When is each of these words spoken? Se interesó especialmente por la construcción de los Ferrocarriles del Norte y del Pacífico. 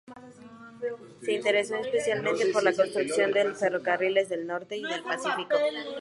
Se 1.21 1.31
interesó 1.31 1.75
especialmente 1.75 2.47
por 2.47 2.63
la 2.63 2.73
construcción 2.73 3.31
de 3.33 3.43
los 3.43 3.59
Ferrocarriles 3.59 4.29
del 4.29 4.47
Norte 4.47 4.75
y 4.75 4.81
del 4.81 5.03
Pacífico. 5.03 5.55